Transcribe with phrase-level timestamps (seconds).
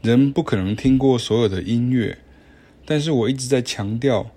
[0.00, 2.18] 人不可能听过所有的音乐，
[2.84, 4.30] 但是我一直在强调，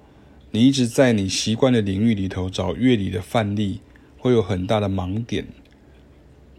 [0.50, 3.80] 你一直在你习惯的领域里头找乐理的范例，
[4.18, 5.46] 会有很大的盲点。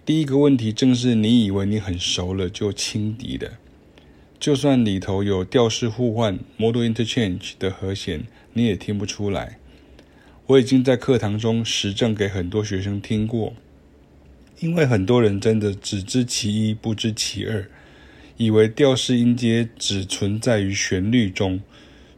[0.07, 3.59] 第一个问题正是你以为你很熟了就轻敌的，
[4.38, 9.58] 就算里头有调式互换 （modal interchange） 的和弦，你也听不出来。
[10.46, 13.54] 我已经在课堂中实证给很多学生听过，
[14.60, 17.69] 因为很多人真的只知其一，不知其二。
[18.43, 21.61] 以为调式音阶只存在于旋律中，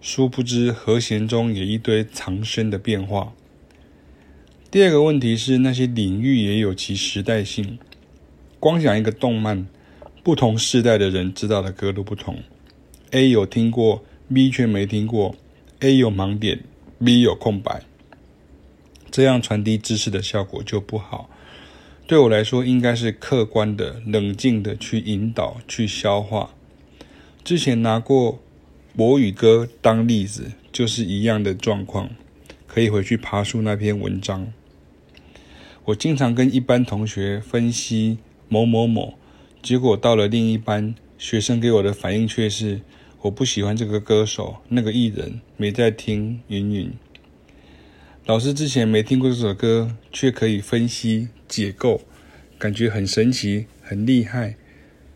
[0.01, 3.35] 殊不知和弦中有一堆藏身的变化。
[4.71, 7.79] 第二个问题是，那些领域也有其时代性。
[8.59, 9.67] 光讲一个动漫，
[10.23, 12.39] 不同世代的人知道的歌都不同。
[13.11, 15.37] A 有听过，B 却没听过
[15.81, 16.61] ；A 有盲点
[17.05, 17.83] ，B 有空白。
[19.11, 21.29] 这样传递知识的效果就不好。
[22.07, 26.51] 对我来说，应该是客观的、冷静的去引导、去消化。
[27.43, 28.43] 之前拿过
[28.95, 32.11] 国语歌当例子，就是一样的状况，
[32.67, 34.53] 可以回去爬梳那篇文章。
[35.87, 38.19] 我经常跟一班同学分析
[38.50, 39.15] 某某某，
[39.62, 42.83] 结果到了另一班，学生给我的反应却是：
[43.23, 46.93] 我不喜欢这个歌手、那个艺人，没在听，云云。
[48.27, 52.00] 老师之前没听过这首歌，却可以分析解构，
[52.58, 54.56] 感觉很神奇、很厉害。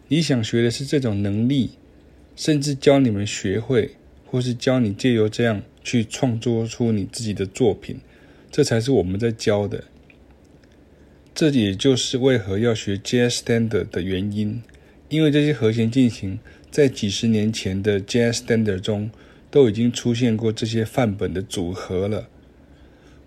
[0.08, 1.70] 你想学的是这种能力，
[2.36, 3.92] 甚至教你们学会，
[4.26, 7.98] 或是教你借由这样去创作出你自己的作品，
[8.50, 9.84] 这才是我们在教的。
[11.34, 14.62] 这也就是为何要学 Jazz Standard 的原因，
[15.08, 16.38] 因为这些和弦进行
[16.70, 19.10] 在几十年前的 Jazz Standard 中
[19.50, 22.28] 都已经出现过这些范本的组合了。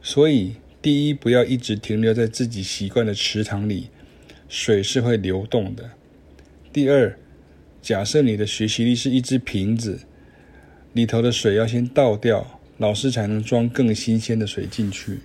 [0.04, 3.90] 所以，第一，不要一直停留在自己习惯的池塘里，
[4.50, 5.92] 水是会流动的。
[6.74, 7.18] 第二，
[7.82, 10.00] 假设你的学习力是一只瓶子，
[10.94, 15.20] 里头的水要先倒掉，老师才能装更新鲜的水进去。